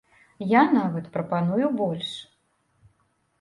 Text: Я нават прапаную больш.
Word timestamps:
Я 0.51 0.61
нават 0.77 1.09
прапаную 1.17 1.69
больш. 1.83 2.09